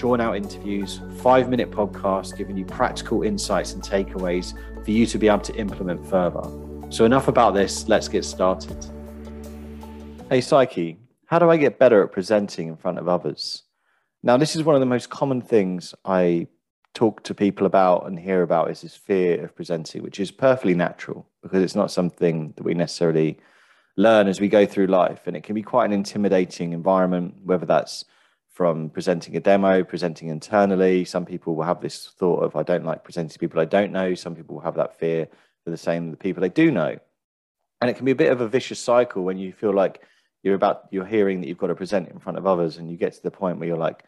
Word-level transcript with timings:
drawn 0.00 0.18
out 0.18 0.34
interviews, 0.34 1.02
five 1.18 1.50
minute 1.50 1.70
podcasts 1.70 2.34
giving 2.34 2.56
you 2.56 2.64
practical 2.64 3.22
insights 3.22 3.74
and 3.74 3.82
takeaways 3.82 4.54
for 4.82 4.92
you 4.92 5.04
to 5.04 5.18
be 5.18 5.28
able 5.28 5.40
to 5.40 5.54
implement 5.56 6.04
further. 6.06 6.40
So, 6.88 7.04
enough 7.04 7.28
about 7.28 7.52
this, 7.52 7.86
let's 7.86 8.08
get 8.08 8.24
started. 8.24 8.82
Hey, 10.30 10.40
Psyche, 10.40 10.96
how 11.26 11.38
do 11.38 11.50
I 11.50 11.58
get 11.58 11.78
better 11.78 12.02
at 12.02 12.12
presenting 12.12 12.68
in 12.68 12.78
front 12.78 12.98
of 12.98 13.08
others? 13.08 13.64
Now, 14.22 14.38
this 14.38 14.56
is 14.56 14.62
one 14.62 14.74
of 14.74 14.80
the 14.80 14.86
most 14.86 15.10
common 15.10 15.42
things 15.42 15.94
I 16.06 16.46
talk 16.94 17.22
to 17.24 17.34
people 17.34 17.66
about 17.66 18.06
and 18.06 18.18
hear 18.18 18.40
about 18.40 18.70
is 18.70 18.80
this 18.80 18.96
fear 18.96 19.44
of 19.44 19.54
presenting, 19.54 20.02
which 20.02 20.18
is 20.18 20.30
perfectly 20.30 20.74
natural 20.74 21.26
because 21.42 21.62
it's 21.62 21.76
not 21.76 21.90
something 21.90 22.54
that 22.56 22.62
we 22.62 22.72
necessarily 22.72 23.38
learn 23.98 24.28
as 24.28 24.40
we 24.40 24.48
go 24.48 24.64
through 24.64 24.86
life. 24.86 25.26
And 25.26 25.36
it 25.36 25.42
can 25.42 25.54
be 25.54 25.62
quite 25.62 25.84
an 25.84 25.92
intimidating 25.92 26.72
environment, 26.72 27.34
whether 27.44 27.66
that's 27.66 28.06
from 28.50 28.90
presenting 28.90 29.36
a 29.36 29.40
demo, 29.40 29.84
presenting 29.84 30.28
internally. 30.28 31.04
Some 31.04 31.24
people 31.24 31.54
will 31.54 31.64
have 31.64 31.80
this 31.80 32.08
thought 32.18 32.42
of, 32.42 32.56
I 32.56 32.62
don't 32.62 32.84
like 32.84 33.04
presenting 33.04 33.30
to 33.30 33.38
people 33.38 33.60
I 33.60 33.64
don't 33.64 33.92
know. 33.92 34.14
Some 34.14 34.34
people 34.34 34.56
will 34.56 34.62
have 34.62 34.74
that 34.74 34.98
fear 34.98 35.28
for 35.64 35.70
the 35.70 35.76
same 35.76 36.10
the 36.10 36.16
people 36.16 36.40
they 36.40 36.48
do 36.48 36.70
know. 36.70 36.98
And 37.80 37.88
it 37.88 37.94
can 37.94 38.04
be 38.04 38.10
a 38.10 38.16
bit 38.16 38.32
of 38.32 38.40
a 38.40 38.48
vicious 38.48 38.80
cycle 38.80 39.22
when 39.22 39.38
you 39.38 39.52
feel 39.52 39.72
like 39.72 40.02
you're 40.42 40.56
about, 40.56 40.88
you're 40.90 41.06
hearing 41.06 41.40
that 41.40 41.48
you've 41.48 41.58
got 41.58 41.68
to 41.68 41.74
present 41.74 42.08
in 42.08 42.18
front 42.18 42.38
of 42.38 42.46
others 42.46 42.76
and 42.76 42.90
you 42.90 42.96
get 42.96 43.12
to 43.14 43.22
the 43.22 43.30
point 43.30 43.58
where 43.58 43.68
you're 43.68 43.78
like, 43.78 44.04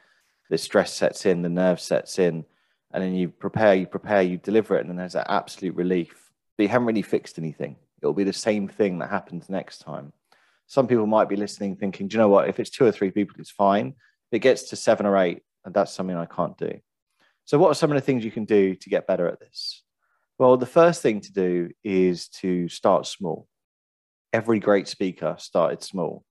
the 0.51 0.59
stress 0.59 0.93
sets 0.93 1.25
in, 1.25 1.43
the 1.43 1.49
nerve 1.49 1.81
sets 1.81 2.19
in, 2.19 2.45
and 2.93 3.03
then 3.03 3.15
you 3.15 3.29
prepare, 3.29 3.75
you 3.75 3.87
prepare, 3.87 4.21
you 4.21 4.37
deliver 4.37 4.77
it, 4.77 4.81
and 4.81 4.91
then 4.91 4.97
there's 4.97 5.15
that 5.15 5.31
absolute 5.31 5.75
relief. 5.75 6.31
But 6.56 6.65
you 6.65 6.69
haven't 6.69 6.89
really 6.89 7.01
fixed 7.01 7.39
anything. 7.39 7.77
It'll 8.03 8.12
be 8.12 8.25
the 8.25 8.34
same 8.34 8.69
thing 8.69 8.99
that 8.99 9.09
happens 9.09 9.49
next 9.49 9.79
time. 9.79 10.12
Some 10.67 10.87
people 10.87 11.06
might 11.06 11.29
be 11.29 11.37
listening 11.37 11.77
thinking, 11.77 12.09
do 12.09 12.15
you 12.15 12.19
know 12.19 12.29
what? 12.29 12.49
If 12.49 12.61
it's 12.61 12.71
two 12.71 12.84
or 12.84 12.93
three 12.93 13.11
people, 13.11 13.37
it's 13.39 13.51
fine 13.51 13.95
it 14.34 14.41
gets 14.41 14.64
to 14.70 14.77
seven 14.77 15.06
or 15.06 15.16
eight, 15.16 15.42
and 15.64 15.75
that's 15.75 15.92
something 15.92 16.16
I 16.16 16.27
can't 16.27 16.56
do. 16.56 16.80
So, 17.44 17.58
what 17.58 17.70
are 17.70 17.75
some 17.75 17.91
of 17.91 17.97
the 17.97 18.00
things 18.00 18.25
you 18.25 18.30
can 18.30 18.44
do 18.44 18.75
to 18.75 18.91
get 18.91 19.06
better 19.06 19.27
at 19.27 19.41
this? 19.41 19.83
Well, 20.38 20.56
the 20.56 20.66
first 20.66 21.02
thing 21.02 21.20
to 21.20 21.33
do 21.33 21.70
is 21.84 22.28
to 22.41 22.69
start 22.69 23.06
small. 23.06 23.47
Every 24.33 24.58
great 24.58 24.88
speaker 24.88 25.36
started 25.38 25.83
small. 25.83 26.25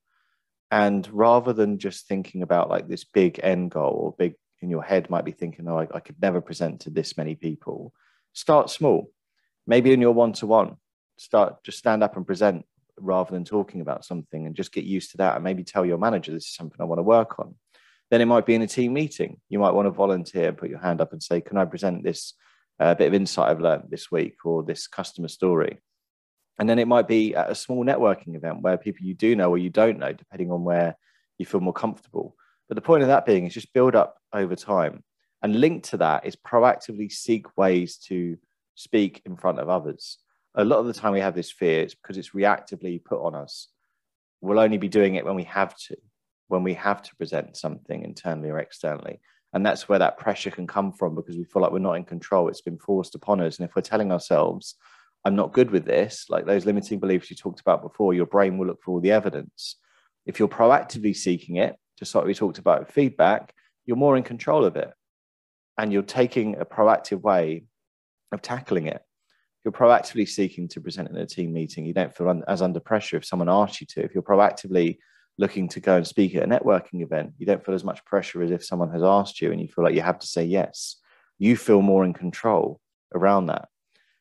And 0.71 1.07
rather 1.11 1.53
than 1.53 1.77
just 1.77 2.07
thinking 2.07 2.41
about 2.41 2.69
like 2.69 2.87
this 2.87 3.03
big 3.03 3.39
end 3.43 3.71
goal 3.71 3.93
or 3.93 4.15
big 4.17 4.35
in 4.61 4.69
your 4.69 4.83
head, 4.83 5.09
might 5.09 5.25
be 5.25 5.31
thinking, 5.31 5.67
oh, 5.67 5.79
I, 5.79 5.87
I 5.93 5.99
could 5.99 6.21
never 6.21 6.39
present 6.39 6.81
to 6.81 6.89
this 6.89 7.17
many 7.17 7.35
people. 7.35 7.93
Start 8.33 8.69
small. 8.69 9.11
Maybe 9.67 9.91
in 9.91 10.01
your 10.01 10.13
one 10.13 10.33
to 10.33 10.47
one, 10.47 10.77
start 11.17 11.63
just 11.63 11.77
stand 11.77 12.03
up 12.03 12.15
and 12.15 12.25
present 12.25 12.65
rather 12.97 13.31
than 13.31 13.43
talking 13.43 13.81
about 13.81 14.05
something 14.05 14.45
and 14.45 14.55
just 14.55 14.71
get 14.71 14.85
used 14.85 15.11
to 15.11 15.17
that. 15.17 15.35
And 15.35 15.43
maybe 15.43 15.63
tell 15.63 15.85
your 15.85 15.97
manager, 15.97 16.31
this 16.31 16.45
is 16.45 16.55
something 16.55 16.79
I 16.79 16.85
want 16.85 16.99
to 16.99 17.03
work 17.03 17.39
on. 17.39 17.55
Then 18.11 18.19
it 18.19 18.25
might 18.25 18.45
be 18.45 18.55
in 18.55 18.61
a 18.61 18.67
team 18.67 18.93
meeting. 18.93 19.39
You 19.47 19.57
might 19.57 19.73
want 19.73 19.85
to 19.85 19.91
volunteer 19.91 20.49
and 20.49 20.57
put 20.57 20.69
your 20.69 20.79
hand 20.79 20.99
up 20.99 21.13
and 21.13 21.23
say, 21.23 21.39
Can 21.39 21.57
I 21.57 21.63
present 21.63 22.03
this 22.03 22.33
uh, 22.77 22.93
bit 22.93 23.07
of 23.07 23.13
insight 23.13 23.49
I've 23.49 23.61
learned 23.61 23.85
this 23.89 24.11
week 24.11 24.35
or 24.43 24.63
this 24.63 24.85
customer 24.85 25.29
story? 25.29 25.79
And 26.59 26.69
then 26.69 26.77
it 26.77 26.89
might 26.89 27.07
be 27.07 27.33
at 27.33 27.49
a 27.49 27.55
small 27.55 27.85
networking 27.85 28.35
event 28.35 28.61
where 28.61 28.77
people 28.77 29.05
you 29.05 29.13
do 29.13 29.35
know 29.35 29.49
or 29.49 29.57
you 29.57 29.69
don't 29.69 29.97
know, 29.97 30.11
depending 30.11 30.51
on 30.51 30.65
where 30.65 30.97
you 31.39 31.45
feel 31.45 31.61
more 31.61 31.73
comfortable. 31.73 32.35
But 32.67 32.75
the 32.75 32.81
point 32.81 33.01
of 33.01 33.07
that 33.07 33.25
being 33.25 33.45
is 33.45 33.53
just 33.53 33.73
build 33.73 33.95
up 33.95 34.17
over 34.33 34.55
time. 34.55 35.03
And 35.41 35.59
linked 35.59 35.89
to 35.89 35.97
that 35.97 36.25
is 36.25 36.35
proactively 36.35 37.11
seek 37.11 37.57
ways 37.57 37.97
to 38.09 38.37
speak 38.75 39.21
in 39.25 39.37
front 39.37 39.59
of 39.59 39.69
others. 39.69 40.17
A 40.53 40.65
lot 40.65 40.79
of 40.79 40.85
the 40.85 40.93
time 40.93 41.13
we 41.13 41.21
have 41.21 41.33
this 41.33 41.49
fear, 41.49 41.81
it's 41.81 41.95
because 41.95 42.17
it's 42.17 42.31
reactively 42.31 43.03
put 43.03 43.23
on 43.25 43.35
us. 43.35 43.69
We'll 44.41 44.59
only 44.59 44.77
be 44.77 44.89
doing 44.89 45.15
it 45.15 45.25
when 45.25 45.35
we 45.35 45.45
have 45.45 45.75
to 45.87 45.95
when 46.51 46.63
we 46.63 46.73
have 46.73 47.01
to 47.01 47.15
present 47.15 47.55
something 47.55 48.03
internally 48.03 48.49
or 48.49 48.59
externally. 48.59 49.21
And 49.53 49.65
that's 49.65 49.87
where 49.87 49.99
that 49.99 50.17
pressure 50.17 50.51
can 50.51 50.67
come 50.67 50.91
from 50.91 51.15
because 51.15 51.37
we 51.37 51.45
feel 51.45 51.61
like 51.61 51.71
we're 51.71 51.79
not 51.79 51.93
in 51.93 52.03
control. 52.03 52.49
It's 52.49 52.61
been 52.61 52.77
forced 52.77 53.15
upon 53.15 53.41
us. 53.41 53.57
And 53.57 53.67
if 53.67 53.75
we're 53.75 53.81
telling 53.81 54.11
ourselves, 54.11 54.75
I'm 55.23 55.35
not 55.35 55.53
good 55.53 55.71
with 55.71 55.85
this, 55.85 56.25
like 56.29 56.45
those 56.45 56.65
limiting 56.65 56.99
beliefs 56.99 57.29
you 57.29 57.35
talked 57.35 57.61
about 57.61 57.81
before, 57.81 58.13
your 58.13 58.25
brain 58.25 58.57
will 58.57 58.67
look 58.67 58.81
for 58.83 58.91
all 58.91 58.99
the 58.99 59.11
evidence. 59.11 59.77
If 60.25 60.39
you're 60.39 60.47
proactively 60.47 61.15
seeking 61.15 61.55
it, 61.55 61.75
just 61.97 62.13
like 62.15 62.25
we 62.25 62.33
talked 62.33 62.57
about 62.57 62.91
feedback, 62.91 63.53
you're 63.85 63.97
more 63.97 64.17
in 64.17 64.23
control 64.23 64.65
of 64.65 64.75
it. 64.75 64.91
And 65.77 65.93
you're 65.93 66.01
taking 66.03 66.59
a 66.59 66.65
proactive 66.65 67.21
way 67.21 67.63
of 68.31 68.41
tackling 68.41 68.87
it. 68.87 69.01
You're 69.63 69.71
proactively 69.71 70.27
seeking 70.27 70.67
to 70.69 70.81
present 70.81 71.09
in 71.09 71.17
a 71.17 71.25
team 71.25 71.53
meeting. 71.53 71.85
You 71.85 71.93
don't 71.93 72.15
feel 72.15 72.41
as 72.47 72.61
under 72.61 72.79
pressure 72.79 73.17
if 73.17 73.25
someone 73.25 73.49
asks 73.49 73.79
you 73.79 73.87
to. 73.91 74.03
If 74.03 74.13
you're 74.13 74.23
proactively 74.23 74.97
looking 75.37 75.67
to 75.69 75.79
go 75.79 75.97
and 75.97 76.07
speak 76.07 76.35
at 76.35 76.43
a 76.43 76.47
networking 76.47 77.01
event, 77.01 77.33
you 77.37 77.45
don't 77.45 77.65
feel 77.65 77.75
as 77.75 77.83
much 77.83 78.05
pressure 78.05 78.43
as 78.43 78.51
if 78.51 78.63
someone 78.63 78.91
has 78.91 79.03
asked 79.03 79.41
you 79.41 79.51
and 79.51 79.61
you 79.61 79.67
feel 79.67 79.83
like 79.83 79.95
you 79.95 80.01
have 80.01 80.19
to 80.19 80.27
say 80.27 80.43
yes. 80.43 80.97
You 81.39 81.57
feel 81.57 81.81
more 81.81 82.03
in 82.03 82.13
control 82.13 82.79
around 83.13 83.47
that. 83.47 83.67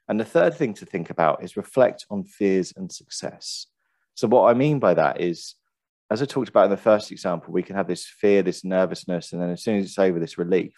And 0.09 0.19
the 0.19 0.25
third 0.25 0.54
thing 0.54 0.75
to 0.75 0.87
think 0.87 1.10
about 1.10 1.44
is 1.44 1.56
reflect 1.56 2.06
on 2.10 2.25
fears 2.25 2.72
and 2.76 2.91
success. 2.91 3.66
So, 4.15 4.26
what 4.26 4.50
I 4.50 4.54
mean 4.54 4.78
by 4.78 4.94
that 4.94 5.20
is, 5.20 5.54
as 6.10 6.20
I 6.20 6.25
talked 6.25 6.49
about 6.49 6.65
in 6.65 6.70
the 6.70 6.76
first 6.76 7.12
example, 7.12 7.53
we 7.53 7.62
can 7.62 7.76
have 7.76 7.87
this 7.87 8.06
fear, 8.06 8.43
this 8.43 8.65
nervousness, 8.65 9.32
and 9.32 9.41
then 9.41 9.50
as 9.50 9.62
soon 9.62 9.78
as 9.78 9.84
it's 9.84 9.99
over, 9.99 10.19
this 10.19 10.38
relief. 10.38 10.75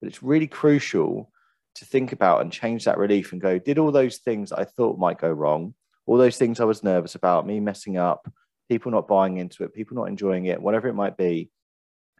But 0.00 0.08
it's 0.08 0.22
really 0.22 0.48
crucial 0.48 1.30
to 1.76 1.84
think 1.84 2.12
about 2.12 2.40
and 2.40 2.52
change 2.52 2.84
that 2.84 2.98
relief 2.98 3.32
and 3.32 3.40
go, 3.40 3.58
did 3.58 3.78
all 3.78 3.92
those 3.92 4.18
things 4.18 4.52
I 4.52 4.64
thought 4.64 4.98
might 4.98 5.18
go 5.18 5.30
wrong, 5.30 5.74
all 6.06 6.16
those 6.16 6.36
things 6.36 6.60
I 6.60 6.64
was 6.64 6.82
nervous 6.82 7.14
about, 7.14 7.46
me 7.46 7.60
messing 7.60 7.96
up, 7.96 8.28
people 8.68 8.92
not 8.92 9.08
buying 9.08 9.36
into 9.36 9.64
it, 9.64 9.74
people 9.74 9.96
not 9.96 10.08
enjoying 10.08 10.46
it, 10.46 10.60
whatever 10.60 10.88
it 10.88 10.94
might 10.94 11.16
be, 11.16 11.50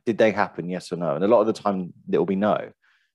did 0.07 0.19
they 0.19 0.31
happen? 0.31 0.69
Yes 0.69 0.93
or 0.93 0.97
no? 0.97 1.15
And 1.15 1.25
a 1.25 1.29
lot 1.29 1.41
of 1.41 1.47
the 1.47 1.53
time, 1.53 1.93
it 2.11 2.19
will 2.19 2.27
be 2.27 2.37
no. 2.37 2.71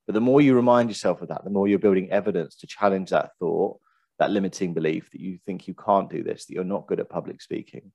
But 0.08 0.14
the 0.14 0.22
more 0.22 0.42
you 0.42 0.56
remind 0.56 0.90
yourself 0.90 1.22
of 1.22 1.28
that, 1.28 1.44
the 1.44 1.52
more 1.52 1.68
you're 1.68 1.78
building 1.78 2.12
evidence 2.12 2.56
to 2.58 2.68
challenge 2.68 3.12
that 3.12 3.32
thought, 3.40 3.80
that 4.18 4.32
limiting 4.32 4.74
belief 4.74 5.12
that 5.12 5.22
you 5.22 5.38
think 5.46 5.68
you 5.68 5.76
can't 5.76 6.10
do 6.10 6.24
this, 6.24 6.46
that 6.46 6.54
you're 6.54 6.64
not 6.64 6.88
good 6.88 7.00
at 7.00 7.10
public 7.10 7.42
speaking. 7.42 7.92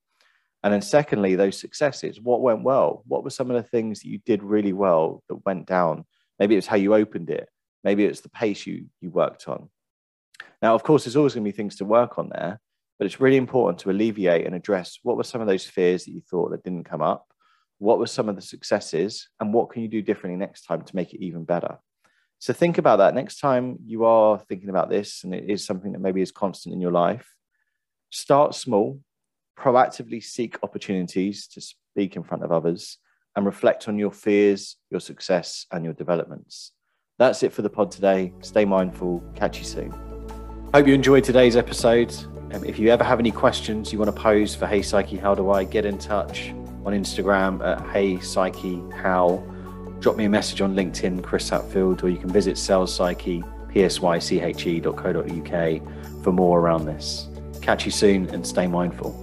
And 0.62 0.72
then, 0.72 0.80
secondly, 0.80 1.34
those 1.34 1.58
successes. 1.58 2.20
What 2.20 2.40
went 2.40 2.62
well? 2.62 3.02
What 3.06 3.22
were 3.22 3.30
some 3.30 3.50
of 3.50 3.56
the 3.56 3.68
things 3.68 4.00
that 4.00 4.08
you 4.08 4.18
did 4.24 4.42
really 4.42 4.72
well 4.72 5.22
that 5.28 5.44
went 5.44 5.66
down? 5.66 6.06
Maybe 6.38 6.56
it's 6.56 6.66
how 6.66 6.76
you 6.76 6.94
opened 6.94 7.28
it. 7.28 7.48
Maybe 7.82 8.04
it's 8.04 8.22
the 8.22 8.30
pace 8.30 8.66
you 8.66 8.86
you 9.00 9.10
worked 9.10 9.46
on. 9.46 9.68
Now, 10.62 10.74
of 10.74 10.82
course, 10.82 11.04
there's 11.04 11.16
always 11.16 11.34
going 11.34 11.44
to 11.44 11.52
be 11.52 11.56
things 11.56 11.76
to 11.76 11.84
work 11.84 12.18
on 12.18 12.30
there. 12.30 12.60
But 12.98 13.06
it's 13.06 13.20
really 13.20 13.36
important 13.36 13.78
to 13.80 13.90
alleviate 13.90 14.46
and 14.46 14.54
address 14.54 14.98
what 15.02 15.16
were 15.16 15.24
some 15.24 15.40
of 15.40 15.46
those 15.46 15.64
fears 15.64 16.04
that 16.04 16.12
you 16.12 16.20
thought 16.20 16.50
that 16.50 16.62
didn't 16.62 16.84
come 16.84 17.02
up? 17.02 17.26
What 17.78 17.98
were 17.98 18.06
some 18.06 18.28
of 18.28 18.36
the 18.36 18.42
successes? 18.42 19.28
And 19.40 19.52
what 19.52 19.70
can 19.70 19.82
you 19.82 19.88
do 19.88 20.00
differently 20.00 20.38
next 20.38 20.62
time 20.62 20.82
to 20.82 20.96
make 20.96 21.12
it 21.12 21.24
even 21.24 21.44
better? 21.44 21.78
So 22.38 22.52
think 22.52 22.78
about 22.78 22.96
that 22.96 23.14
next 23.14 23.38
time 23.38 23.78
you 23.84 24.04
are 24.04 24.38
thinking 24.38 24.68
about 24.68 24.90
this, 24.90 25.24
and 25.24 25.34
it 25.34 25.48
is 25.48 25.64
something 25.64 25.92
that 25.92 26.00
maybe 26.00 26.20
is 26.20 26.30
constant 26.30 26.74
in 26.74 26.80
your 26.80 26.92
life. 26.92 27.34
Start 28.10 28.54
small, 28.54 29.00
proactively 29.58 30.22
seek 30.22 30.58
opportunities 30.62 31.46
to 31.48 31.60
speak 31.60 32.16
in 32.16 32.22
front 32.22 32.44
of 32.44 32.52
others, 32.52 32.98
and 33.34 33.46
reflect 33.46 33.88
on 33.88 33.98
your 33.98 34.12
fears, 34.12 34.76
your 34.90 35.00
success, 35.00 35.66
and 35.72 35.84
your 35.84 35.94
developments. 35.94 36.72
That's 37.18 37.42
it 37.42 37.52
for 37.52 37.62
the 37.62 37.70
pod 37.70 37.90
today. 37.90 38.32
Stay 38.40 38.64
mindful. 38.64 39.22
Catch 39.34 39.58
you 39.58 39.64
soon. 39.64 39.90
Hope 40.72 40.86
you 40.86 40.94
enjoyed 40.94 41.24
today's 41.24 41.56
episode. 41.56 42.12
Um, 42.54 42.64
if 42.64 42.78
you 42.78 42.88
ever 42.90 43.02
have 43.02 43.18
any 43.18 43.32
questions 43.32 43.92
you 43.92 43.98
want 43.98 44.14
to 44.14 44.22
pose 44.22 44.54
for 44.54 44.68
Hey 44.68 44.80
Psyche, 44.80 45.16
how 45.16 45.34
do 45.34 45.50
I 45.50 45.64
get 45.64 45.84
in 45.84 45.98
touch 45.98 46.50
on 46.84 46.92
Instagram 46.92 47.60
at 47.66 47.80
Hey 47.90 48.20
Psyche 48.20 48.80
How? 48.94 49.42
Drop 49.98 50.16
me 50.16 50.26
a 50.26 50.28
message 50.28 50.60
on 50.60 50.76
LinkedIn, 50.76 51.24
Chris 51.24 51.48
Hatfield, 51.48 52.04
or 52.04 52.10
you 52.10 52.16
can 52.16 52.30
visit 52.30 52.56
Sales 52.56 52.94
Psyche, 52.94 53.42
psyche.co.uk 53.74 54.92
for 56.22 56.32
more 56.32 56.60
around 56.60 56.84
this. 56.84 57.26
Catch 57.60 57.86
you 57.86 57.90
soon 57.90 58.28
and 58.30 58.46
stay 58.46 58.68
mindful. 58.68 59.20